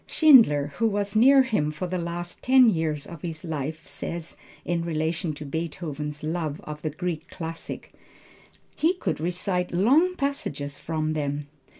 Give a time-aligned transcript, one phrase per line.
[0.07, 4.35] Schindler, who was near him for the last ten years of his life says
[4.65, 7.89] in relation to Beethoven's love of the Greek classics.
[8.75, 11.49] "He could recite long passages from them.